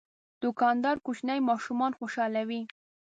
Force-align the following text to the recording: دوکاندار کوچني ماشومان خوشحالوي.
دوکاندار 0.43 0.97
کوچني 1.05 1.37
ماشومان 1.49 1.91
خوشحالوي. 1.99 2.61